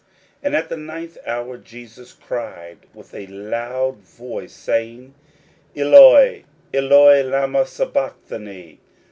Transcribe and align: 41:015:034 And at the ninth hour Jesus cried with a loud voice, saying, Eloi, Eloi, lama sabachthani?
41:015:034 0.41 0.45
And 0.47 0.55
at 0.55 0.69
the 0.69 0.77
ninth 0.77 1.17
hour 1.27 1.57
Jesus 1.59 2.13
cried 2.13 2.87
with 2.91 3.13
a 3.13 3.27
loud 3.27 3.97
voice, 3.97 4.51
saying, 4.51 5.13
Eloi, 5.77 6.43
Eloi, 6.73 7.21
lama 7.21 7.67
sabachthani? 7.67 8.79